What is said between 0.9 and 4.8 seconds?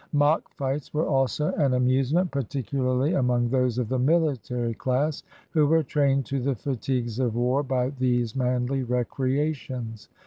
were also an amusement, particularly among those of the miHtary